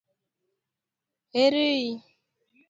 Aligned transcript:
Ere 1.43 1.61
i? 1.85 1.89